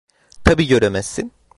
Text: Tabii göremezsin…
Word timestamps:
Tabii 0.43 0.67
göremezsin… 0.67 1.31